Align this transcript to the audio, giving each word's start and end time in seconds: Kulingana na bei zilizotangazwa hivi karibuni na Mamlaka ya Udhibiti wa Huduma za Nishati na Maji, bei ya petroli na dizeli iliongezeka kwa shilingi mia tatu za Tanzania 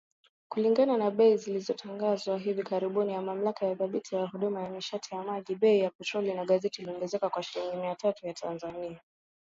Kulingana 0.49 0.97
na 0.97 1.09
bei 1.11 1.37
zilizotangazwa 1.37 2.37
hivi 2.37 2.63
karibuni 2.63 3.13
na 3.13 3.21
Mamlaka 3.21 3.65
ya 3.65 3.71
Udhibiti 3.71 4.15
wa 4.15 4.27
Huduma 4.27 4.63
za 4.63 4.69
Nishati 4.69 5.15
na 5.15 5.23
Maji, 5.23 5.55
bei 5.55 5.79
ya 5.79 5.89
petroli 5.91 6.33
na 6.33 6.45
dizeli 6.45 6.73
iliongezeka 6.77 7.29
kwa 7.29 7.43
shilingi 7.43 7.75
mia 7.77 7.95
tatu 7.95 8.27
za 8.27 8.33
Tanzania 8.33 9.01